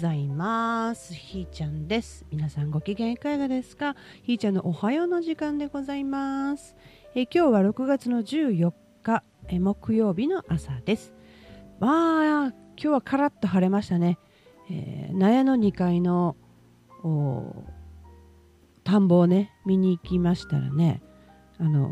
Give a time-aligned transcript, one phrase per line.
[0.00, 1.12] ざいます。
[1.12, 2.24] ひーちゃんです。
[2.30, 3.96] 皆さんご機嫌いかがですか？
[4.22, 6.74] ひーちゃんのおはようの時間でございます。
[7.14, 11.12] え今日は6月の14日え木曜日の朝です。
[11.80, 14.18] まあ今日はカラッと晴れましたね、
[14.70, 16.34] えー、納屋の2階の
[18.82, 21.02] 田んぼをね見に行きましたらね
[21.58, 21.90] あの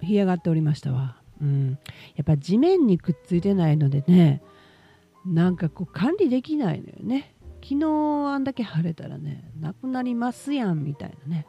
[0.00, 1.78] 干上がっておりましたわ、うん、
[2.16, 4.42] やっぱ地面にくっついてないのでね
[5.26, 7.36] なんかこう管理できないのよね。
[7.62, 7.86] 昨日
[8.32, 11.46] あんだけ晴れたらねなくなりますやんみたいなね。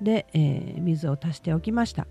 [0.00, 2.06] で、えー、水を足しておきました。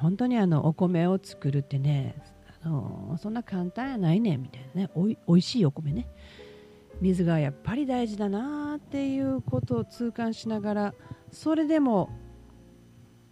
[0.00, 2.22] 本当にあのお米を作るってね
[2.62, 4.90] あのそんな簡単やないねみたいなね。
[4.94, 6.08] おいおいしいお米ね。
[7.00, 10.94] 水がやっぱり大事だなっていうことを痛感しながら
[11.30, 12.10] それでも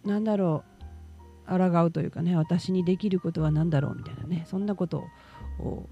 [0.05, 0.63] なんだろ
[1.47, 4.45] う抗うというかね私にできることは何だろうみたいなね。
[4.47, 5.03] そんなこと
[5.59, 5.87] を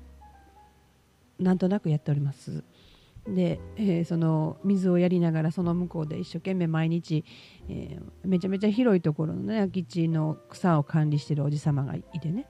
[1.39, 2.63] なんとなくやっております。
[3.27, 7.25] で、えー、その水をやりながらその向こうで一生懸命毎日、
[7.67, 12.45] えー、めちゃめちゃ広いところのね空き地の草を管理してるおじ様がいてね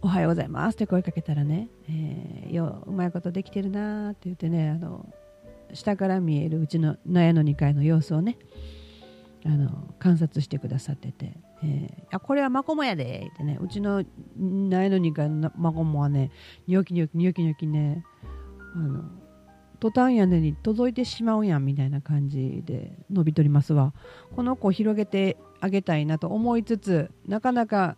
[0.00, 5.12] おはようございますって声かけたらね、えー、ようまいことできてるなって言ってねあの
[5.72, 8.38] 下から見えるうちの納屋の2階の様子をね
[9.44, 11.36] あの観察してくださってて。
[11.62, 13.58] えー、あこれはマコモやでってね。
[13.60, 14.04] うちの
[14.36, 16.30] 苗の2階のマコモはね
[16.66, 18.04] ニョキニョキニョキニョキね
[18.74, 19.04] あの
[19.80, 23.92] トタン屋根に届いてしまうやんみたいな感じで伸びとりますわ。
[24.34, 27.96] この子を広げてあげたいなと思いつつなかなか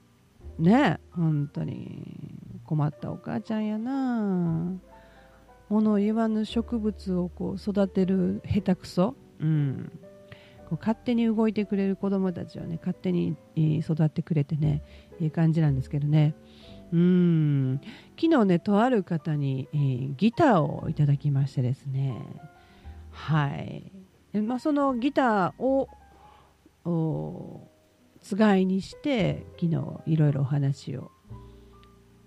[0.59, 4.73] ね本当に困ったお母ちゃんやな。
[5.69, 9.15] 物言わぬ植物をこう育てる下手くそ。
[9.41, 9.93] うん。
[10.69, 14.83] こう勝手に動いてくれる子供たちはね勝手に育ってくれてね
[15.21, 16.35] いい感じなんですけどね。
[16.93, 17.81] うん。
[18.21, 22.21] 昨日ねとある方に、えー、ギターをいただきましてですね。
[23.11, 23.93] はい。
[24.41, 25.89] まあ、そのギターを
[28.21, 31.11] つがいにして昨日いろいろお話を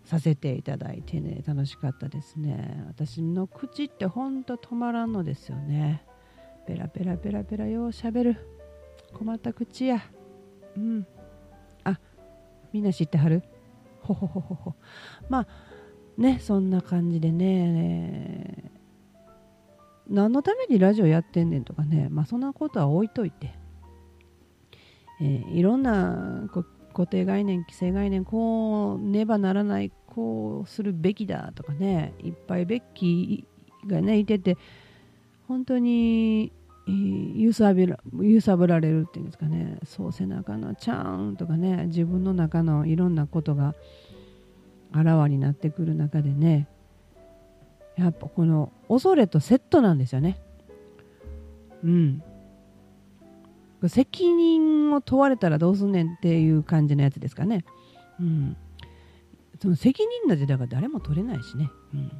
[0.05, 2.83] させていただいてね楽しかったですね。
[2.87, 6.03] 私の口ってほんと止まらんのですよね。
[6.69, 8.37] ペラペラペラペラようしゃべる。
[9.11, 10.03] 困った口や。
[10.77, 11.07] うん。
[11.83, 11.99] あ
[12.71, 13.41] みんな知ってはる？
[14.01, 14.75] ほほほほほ。
[15.29, 15.47] まあ
[16.15, 18.71] ねそんな感じでね。
[20.07, 22.07] 何のためにラジオやってんねんとかね。
[22.11, 23.51] まあそんなことは置いといて、
[25.21, 26.47] えー、いろんな
[26.93, 32.13] 固定概念既成概念こうねばならないこうするべきだとかね。
[32.19, 33.47] いっぱいべき
[33.87, 34.55] がねいてて
[35.47, 36.51] 本当に
[36.87, 39.77] 揺さぶら揺さぶられるっていうんですかね。
[39.85, 43.75] そう背中のちゃーんとかね自分の中のいろんなことが
[44.91, 46.67] あらわになってくる中でね。
[47.95, 50.39] やっぱこの恐れとセットなんですよね。
[51.83, 52.23] うん。
[53.87, 57.65] 責任を問われたらどうすんねんっていう感じのやつですかね。
[58.19, 58.57] うん。
[59.61, 61.69] その責任なんてだから誰も取れないしね。
[61.93, 62.11] うん。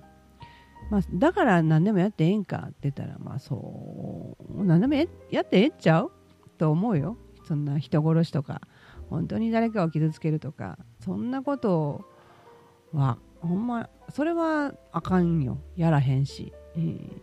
[0.90, 5.08] まあ、だから何でもやってええんかって言ったら、まあそう、何でもやっ
[5.46, 6.12] てええっちゃう？
[6.58, 7.18] と思うよ。
[7.46, 8.62] そんな人殺しとか、
[9.10, 12.06] 本当に誰かを傷つけるとか、そんなこと
[12.94, 15.60] は、ほんま、それはあかんよ。
[15.76, 16.54] やらへんし。
[16.76, 17.22] えー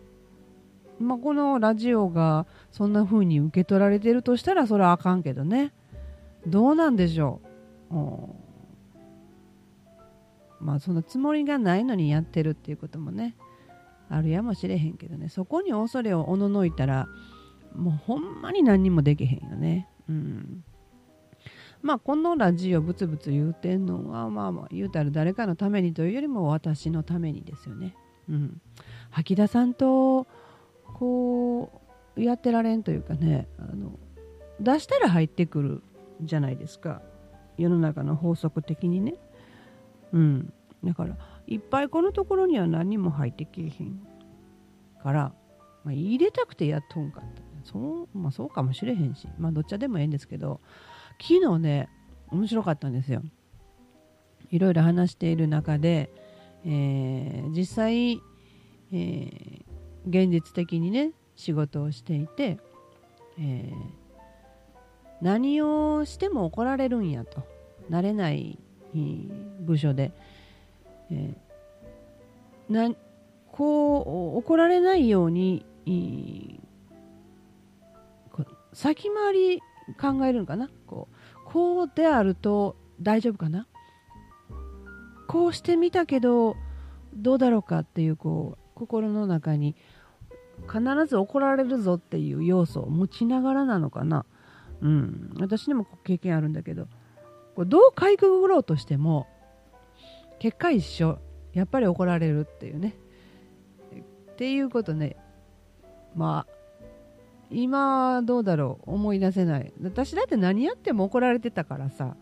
[0.99, 5.71] まあ、このラジオがそんな風に受け取られてるとしたらそれはあかんけどね。
[6.47, 7.39] どうなんでしょ
[7.91, 7.93] う？
[10.59, 13.35] まあそのつもりがないのにやってるっていうこともね
[14.09, 15.29] あるやもしれへんけどね。
[15.29, 17.07] そこに恐れをおののいたら
[17.75, 19.87] もうほんまに何にもできへんよね。
[20.09, 20.63] うん。
[21.81, 27.95] まあこのラジオブツブツ言うてんのはまあまあ言うたら誰かのためにというよりも私のためにですよね。
[28.29, 28.61] うん。
[29.09, 30.27] 吐き出さんと
[30.93, 31.81] こ
[32.15, 33.99] うやってられんというかねあの
[34.59, 35.83] 出したら入ってくる
[36.21, 37.01] じゃないですか。
[37.57, 39.15] 世の中の法則的にね。
[40.13, 40.53] うん。
[40.83, 41.15] だから
[41.47, 44.01] いっぱいこのところには何も入ってけえへん。
[45.01, 45.33] から、
[45.83, 47.41] まあ、入れたくてやっとんかった。
[47.63, 50.61] そう,、まあ、そうかもしれへんし、まあ、どっちでもええんですけど
[51.21, 51.89] 昨日ね
[52.29, 53.21] 面白かったんですよ。
[54.51, 56.09] いろいろ話している中で、
[56.65, 59.61] えー、実際、えー、
[60.05, 62.57] 現実的にね仕事をしていて、
[63.39, 63.75] えー、
[65.21, 67.43] 何をしても怒られるんやと。
[67.89, 68.59] 慣れない
[69.61, 70.11] 部署で、
[71.11, 72.95] えー、な
[73.51, 75.65] こう怒られないように
[78.73, 79.61] 先回り
[79.99, 80.69] 考えるのかな？
[80.85, 83.65] こうこうであると大丈夫かな？
[85.27, 86.55] こうしてみたけど
[87.13, 89.75] どうだろうかっていうこう心の中に
[90.71, 94.25] 必ず怒られるぞっていう要素を持ちながらなのかな、
[94.81, 96.87] うん、私にも経験あるんだけど
[97.55, 99.27] こうどうかいくぐろうとしても
[100.39, 101.19] 結果一緒。
[101.53, 102.95] やっぱり怒られるっていうね。
[104.31, 105.15] っていうことね。
[106.15, 106.53] まあ
[107.49, 108.91] 今どうだろう。
[108.91, 109.73] 思い出せない。
[109.81, 112.15] 私だって何やっても怒られてたからさ。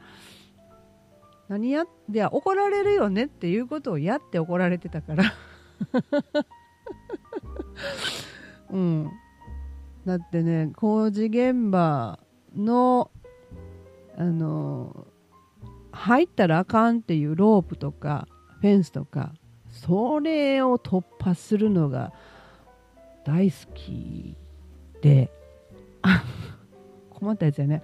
[1.48, 5.24] 何やって怒られるよねっていうことをやって怒られてたから。
[8.72, 9.12] うん。
[10.06, 12.20] だってね工事現場
[12.56, 13.12] の
[14.18, 15.08] あの
[15.96, 18.28] 入ったらあかんっていうロープとか
[18.62, 19.34] フェンスとか
[19.70, 22.14] それを突破するのが
[23.26, 24.36] 大好き
[25.02, 25.32] で
[27.10, 27.82] 困ったやつやね。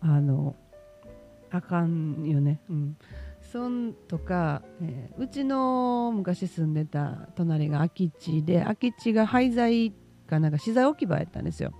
[0.00, 0.54] あの
[1.50, 2.60] あかんよね。
[2.70, 2.96] うん。
[3.40, 9.92] そんとか、えー、うちの昔住んでた隣が空き地で空き地が廃材
[10.28, 11.72] かなんか資材置き場やったんですよ。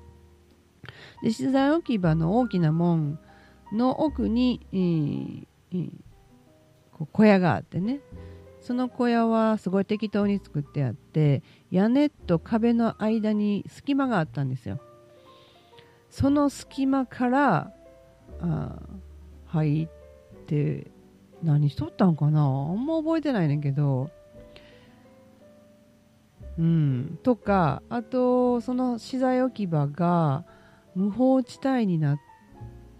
[1.23, 3.19] で資材置き場の大きな門
[3.73, 5.91] の奥に、えーえー、
[6.93, 8.01] こう小屋があってね。
[8.61, 14.81] その小屋はすごい適当に作ってあって屋根と壁の間に隙間があったんですよ。
[16.11, 17.73] その隙間から
[18.41, 18.83] あ
[19.47, 19.89] 入っ
[20.47, 20.91] て
[21.45, 22.41] 何しとったんかな？
[22.41, 24.11] あんま覚えてないねんけど。
[26.59, 27.19] うん。
[27.23, 30.45] とかあとその資材置き場が
[30.97, 32.19] 無法地帯になっ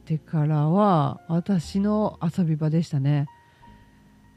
[0.07, 3.27] てからは私の遊び場でしたね。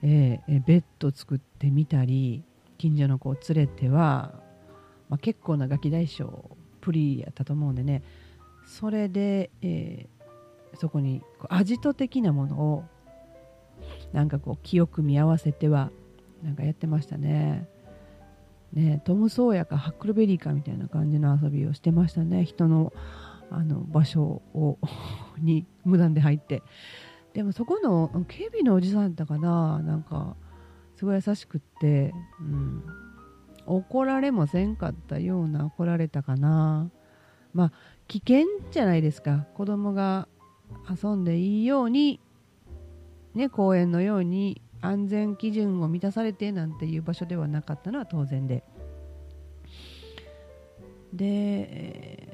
[0.01, 2.44] えー、ベッド作ってみたり
[2.77, 4.33] 近所の子を連れては、
[5.10, 6.50] まあ、結構なガキ大将
[6.81, 8.01] プリやったと思うんでね。
[8.66, 12.86] それで、えー、そこにアジト的なものを
[14.12, 15.92] なんかこう記憶見合わせては
[16.44, 17.68] なんかやってましたね。
[18.74, 22.44] ねトム・ソーヤかハックルベリーかみたいな感じの遊びをしてましたね。
[22.44, 22.92] 人の
[23.51, 24.21] あの場所
[24.53, 24.77] を
[25.39, 26.63] に無断で入って。
[27.33, 30.35] でもそこの警備のおじさんだったかななんか
[30.95, 32.83] すごい優しくって、うん、
[33.67, 36.91] 怒られもせんかったような怒られたかな。
[37.53, 37.71] まあ
[38.07, 39.45] 危険じゃないですか。
[39.53, 40.27] 子供が
[40.89, 42.19] 遊んでいいように
[43.35, 48.63] ね公園のように安全基準を満たされてなんていう場所ではなかったのは当然で。
[51.13, 52.28] で、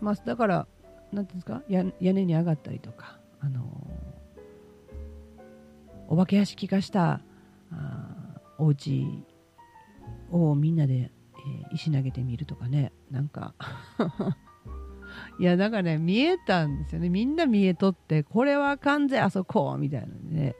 [0.00, 0.66] まあ、だから
[1.12, 3.62] 何ていうんですか屋根に上がったりとかあの
[6.08, 7.20] お化け屋敷化した
[7.70, 9.24] あお家
[10.30, 13.54] をみんなで、えー、石投げてみるとかねなんか
[15.38, 17.08] いやだかね見えたんですよね。
[17.08, 20.54] みんな見えとってこれは完全あそこみたいなね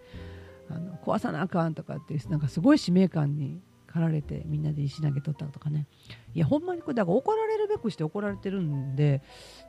[0.70, 3.60] あの壊さなあかんとかってなんかすごい使命感に
[3.98, 5.86] 駆られてみんなで石投げとったとかね。
[6.34, 9.22] いやほんまにこれだから怒られるべくして怒られてるんで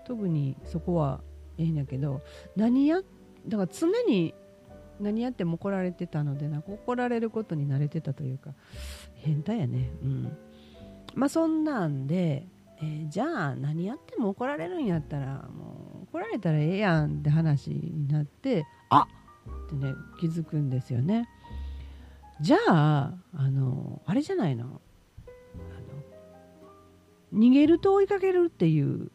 [0.06, 1.22] 特にそこは
[1.58, 2.22] ええんやけど
[2.56, 3.02] 何や
[3.48, 4.34] だから常に
[5.00, 8.54] 何やっても怒られてたのでなんか怒られることに慣れてたというか
[9.16, 9.92] 変態やね。
[10.04, 10.38] うん。
[11.16, 12.48] まあそんなんで、
[12.82, 19.08] えー、じゃあ何やっても怒られるんやったらもう怒られたらええやんって話になってあ
[19.66, 21.28] ってね気づくんですよね。
[22.42, 24.66] じゃああのあれじゃないの？
[24.66, 24.82] の
[27.34, 29.12] 逃げると追いかけるっていう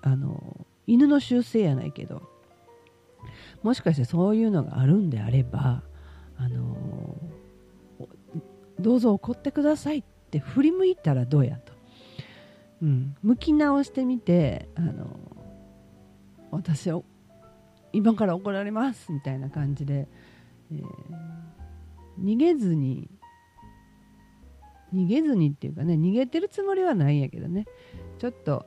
[0.00, 2.22] あの犬の習性やないけど
[3.62, 5.82] もしかしてそういうのがあるんであれば、
[6.36, 7.16] あの
[8.80, 11.72] どうぞ怒ってくださいって振り向いたらどうやと、
[12.82, 15.20] うん、向き直してみて、あの
[16.50, 17.02] 私は
[17.92, 20.08] 今から怒られますみたいな感じで、
[20.72, 20.80] えー、
[22.22, 23.10] 逃げずに
[24.94, 27.66] 逃げずにっていうかね逃げてるつもりはないんやけどね。
[28.18, 28.66] ちょっと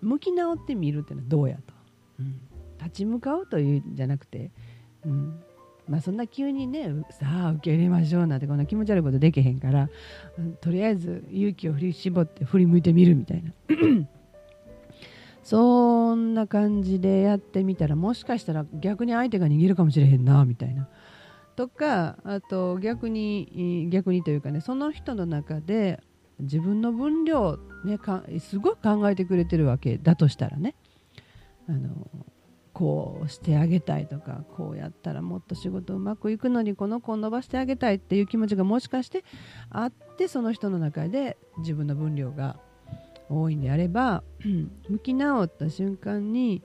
[0.00, 1.74] 向き直ってみるっていうのはどうやと、
[2.20, 2.40] うん。
[2.78, 4.50] 立ち向かうというんじゃなくて、
[5.04, 5.42] うん。
[5.88, 9.88] まあ、そんな急にねさあ受け入れましょうなんてこんな気持ち悪いことできへんから、
[10.38, 13.52] うん、とりあえず勇気を振り絞って振り向いてみるみたいな。
[15.42, 20.88] そんな感じでやってみたらもしかしたら逆に相手が逃げるかもしれへんなみたいな。
[21.62, 26.00] とかあと逆に逆にというかねその人の中で
[26.40, 30.74] 自分の分量、ね、かすごい考えてくれてるわけだとしたらね
[31.68, 32.08] あの
[32.72, 39.22] こうしてあげたいとかこうやったらもっと仕事うまくいくのにこの子を伸ばしてあげたいっていう気持ちがもしかして
[39.70, 42.56] あってその人の中で自分の分量が
[43.28, 44.24] 多いんであれば
[44.90, 46.60] 向き直った瞬間に、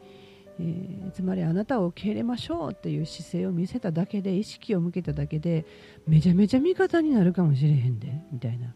[0.60, 5.66] えー、つまりあなたを受け入れましょうっていう姿勢を見せただけで意識を向けただけで
[6.08, 8.74] めちゃめちゃ味方になるかもしれへんでみたいな、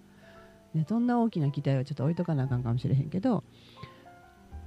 [0.74, 3.44] ね、そんな大きな期待はちょっと置いとかなあかんかもしれへんけど、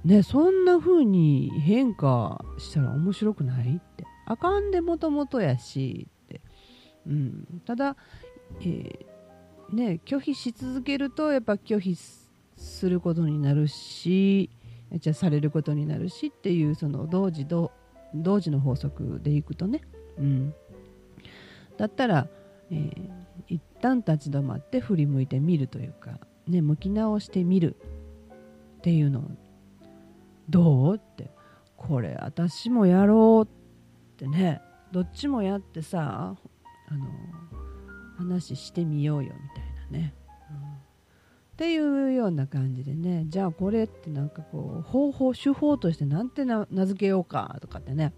[0.03, 4.05] ね、そんな風に変化したら面白くないって。
[4.25, 6.41] あかんでもともとやしって、
[7.05, 7.95] うん、ただ、
[8.61, 9.15] えー
[9.71, 11.95] ね、拒否し続けるとやっぱ拒否
[12.57, 14.49] することになるし
[14.99, 17.71] じゃされることになるしっていうその同時同
[18.39, 19.81] 時の法則でいくとね、
[20.17, 20.53] うん、
[21.77, 22.27] だったら、
[22.71, 23.11] えー、
[23.47, 27.75] 一旦立ち止まって振り向いてみるというか、ね、向き直してみる
[28.77, 29.23] っていうの
[30.49, 31.35] どうって。
[31.77, 34.61] これ私もやろうってね。
[34.91, 36.35] どっちもやってさ
[36.87, 37.05] あの
[38.17, 40.13] 話してみようよみたいなね、
[41.55, 48.11] っていうような感じでねじゃあこれってなんかこう方法手法としてなんて名付けようかとかってね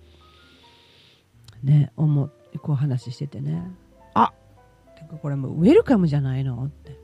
[1.63, 2.31] ね思
[2.63, 3.61] こう話しててね。
[4.15, 4.33] あ
[4.95, 6.97] てかこれもうウェルカムじゃないのって。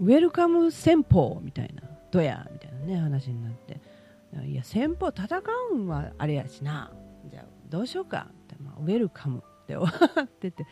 [0.00, 3.80] ウェルカム戦法みたいなどやみたいなね話になって。
[4.46, 5.40] いや戦法戦
[5.72, 6.92] うんはあれやしな。
[7.30, 10.66] じゃあどうしようかって、まあ、ウェルカムって終わってて。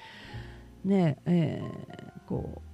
[0.84, 2.69] ねえー、こう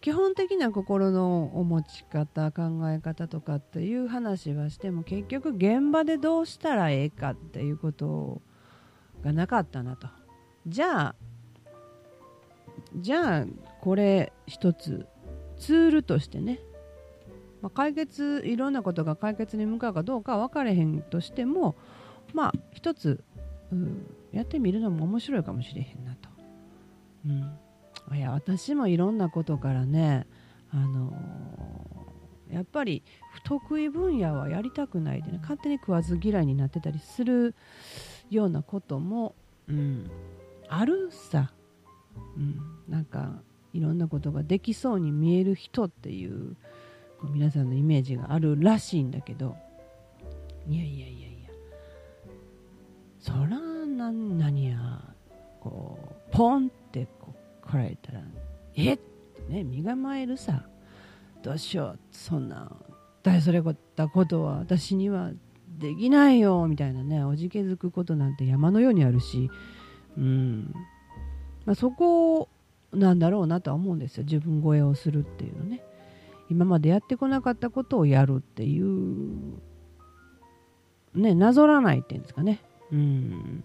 [0.00, 8.40] 基本的な心のお持ち方考え方とかっていう話はしても結局現場でどうしたらええかっていうこと
[9.22, 10.08] がなかったなと。
[10.66, 11.14] じゃあ
[12.96, 13.46] じゃあ
[13.80, 15.06] これ一つ
[15.58, 16.60] ツールとしてね、
[17.62, 21.76] まあ、解決いろんなことが解決に向かうかどうか分かれへんとしても
[22.32, 23.24] まあ一つ、
[23.72, 26.28] うん、やってみるのも面白いかもしれへんなと。
[27.26, 27.58] うん、
[28.14, 30.26] いや私もいろんなことからね、
[30.70, 31.12] あの、
[32.50, 37.54] やっぱり不得意分野はやりたくないでね勝手に食わず嫌いになってたりする
[38.30, 39.34] ようなことも、
[39.68, 40.10] うん、
[40.68, 41.52] あるさ、
[42.36, 46.56] うん、なんかいろんなことができそうに見える人っていう
[47.24, 49.56] 皆さんのイメージがあるらしいんだけど。
[50.68, 51.50] いやいやいやいや。
[53.18, 54.78] そらなん何や
[55.60, 56.85] こうポンって
[57.68, 58.20] 来られたら
[58.74, 59.02] えって
[59.48, 60.66] ね身構えるさ。
[61.42, 61.98] どうしよう。
[62.10, 62.72] そんな
[63.22, 63.62] 大それ
[63.94, 65.30] たことは私には
[65.78, 66.66] できないよ。
[66.68, 69.50] みたいなねおじけづくことなんて山のようにあるし、
[70.16, 70.74] うん。
[71.64, 72.48] まあ、そこ
[72.92, 74.24] なんだろうなとは思うんですよ。
[74.24, 75.82] 自分超えをするっていうのね。
[76.48, 79.58] 今までやってこなかったことをやるっていう
[81.14, 82.60] ねなぞらないっていうんですかね。
[82.92, 83.64] うん。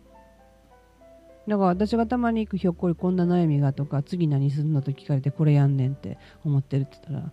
[1.48, 7.32] だから私がたまに行くひょっこりこんな悩みがとか次何するのと聞かれてこれやんねんって思ってるって言ったら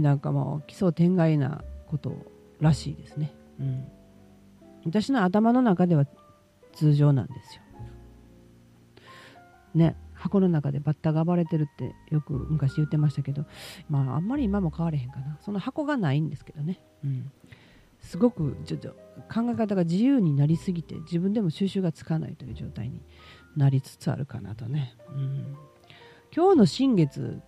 [0.00, 2.14] なんかもう奇想天外なこと
[2.60, 3.86] らしいですね、うん、
[4.84, 6.04] 私の頭の中では
[6.72, 7.62] 通常なんですよ。
[9.74, 9.96] ね。
[10.14, 13.44] 箱の中でバッタが暴れてるってよく昔言ってましたけど
[13.90, 15.38] まああんまり今も変われへんかな。
[15.42, 17.30] その箱がないんですけどね、うん、
[18.06, 18.90] すごくちょっと
[19.32, 23.02] 考え方が自由になりすぎて自分でも収集がつかないという状態に
[23.56, 25.56] なりつつあるかなとね、うん、
[26.34, 27.40] 今日の新月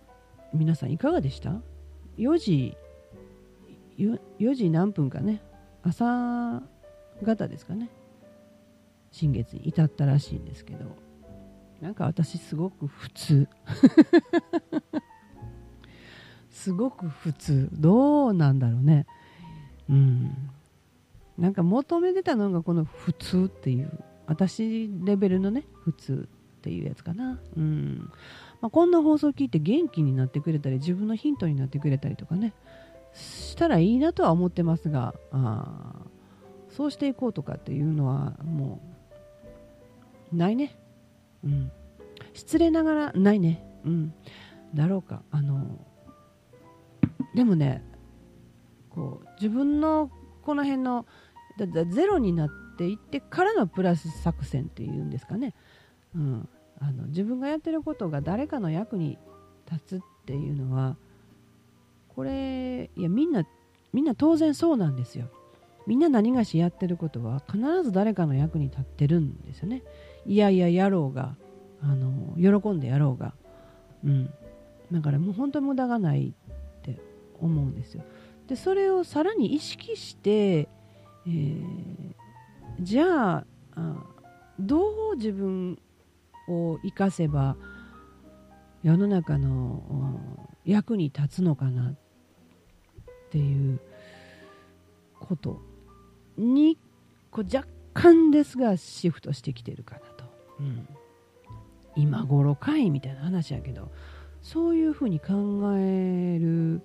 [0.53, 1.61] 皆さんいかがでした
[2.17, 2.77] ？4時
[3.97, 5.41] 4時何分かね。
[5.83, 6.61] 朝
[7.25, 7.89] 方ですかね。
[9.11, 10.97] 新月に至ったらしいんですけど。
[11.81, 13.47] なんか私すごく普通。
[16.49, 17.69] すごく普通。
[17.71, 19.05] どうなんだろうね。
[19.89, 20.49] うん。
[21.37, 23.91] なんか求めてたのがこの普通っていう
[24.27, 26.27] 私レベルのね普通
[26.59, 27.39] っていうやつかな。
[27.55, 28.11] うん、
[28.61, 32.53] まあ、こんな放送聞いて元気になってくれたり自分のヒントになってくれたりとかね
[33.13, 35.93] したらいいなとは思ってますがあ
[36.69, 38.81] そうしていこうとかっていうのはも
[40.31, 40.77] うないね。
[41.43, 41.71] うん。
[42.33, 43.63] 失礼ながらないね。
[43.85, 44.13] うん。
[44.75, 45.23] だろうか。
[45.31, 45.79] あの
[47.33, 47.83] でもね
[48.99, 49.27] こう。
[49.35, 50.11] 自分の
[50.43, 51.05] この辺の
[51.57, 55.53] だゼロになっていってからのプラス作戦っていうんですかね、
[56.15, 59.17] うん、あの自分がやってることが誰かの役に
[59.69, 60.95] 立つっていうのは
[62.15, 63.43] これいやみんな
[63.91, 65.27] みんな当然そうなんですよ。
[65.87, 69.81] みんな何がしやってることは必ず誰かの役に立ってるんですよね。
[70.25, 71.35] いやいややろうが
[71.81, 73.33] あの喜んでやろうが。
[74.03, 74.29] うん。
[74.91, 76.99] だからもう本当に無駄がないって
[77.41, 78.03] 思うんですよ。
[78.49, 81.63] でそれをさらに意識して、えー、
[82.79, 83.45] じゃあ
[84.59, 85.79] どう自分
[86.47, 87.55] を生かせば
[88.81, 91.95] 世の中の役に立つのかなっ
[93.29, 93.79] ていう
[95.19, 95.61] こと
[96.35, 96.79] に
[97.29, 100.25] こう若干ですがシフトしてきてるかなと、
[100.59, 100.87] うん、
[101.95, 103.91] 今頃かいみたいな話やけど
[104.41, 106.81] そういうふうに考える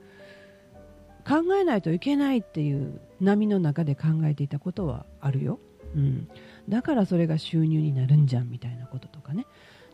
[1.26, 5.58] 考えないといけないっていう波の中で考えていたことはあるよ、
[5.94, 6.28] うん、
[6.68, 9.46] だからそれが収入になるんじゃんみたいなこととかね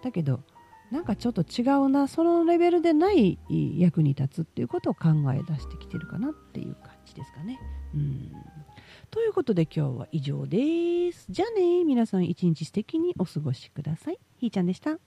[0.03, 0.41] だけど
[0.91, 3.39] なんかちょっと違うなそのレベルでない
[3.79, 7.61] 役に立つっていうことを考え出してきてるかなっていう感じですかね。
[7.95, 8.33] うん
[9.11, 11.27] ということで今日は以上です。
[11.31, 14.19] じゃあね皆さん一日素敵にお過ごしください。
[14.39, 14.99] ひーちゃんでした。